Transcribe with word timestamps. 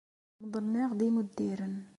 Meḍlen-aɣ 0.41 0.91
d 0.93 1.01
imuddiren. 1.07 1.75